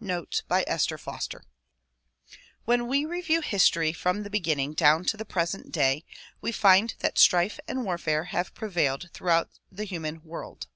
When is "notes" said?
0.00-0.40